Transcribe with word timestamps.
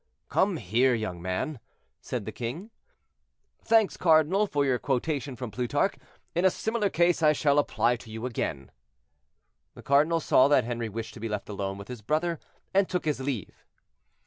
"Come 0.29 0.57
here, 0.57 0.95
young 0.95 1.21
man," 1.21 1.59
said 2.01 2.25
the 2.25 2.31
king. 2.31 2.71
"Thanks, 3.63 3.97
cardinal, 3.97 4.47
for 4.47 4.65
your 4.65 4.79
quotation 4.79 5.35
from 5.35 5.51
Plutarch; 5.51 5.93
in 6.33 6.43
a 6.43 6.49
similar 6.49 6.89
case 6.89 7.21
I 7.21 7.33
shall 7.33 7.59
apply 7.59 7.97
to 7.97 8.09
you 8.09 8.25
again." 8.25 8.71
The 9.75 9.83
cardinal 9.83 10.19
saw 10.19 10.47
that 10.47 10.63
Henri 10.63 10.89
wished 10.89 11.13
to 11.13 11.19
be 11.19 11.29
left 11.29 11.49
alone 11.49 11.77
with 11.77 11.87
his 11.87 12.01
brother, 12.01 12.39
and 12.73 12.89
took 12.89 13.05
his 13.05 13.19
leave. 13.19 13.63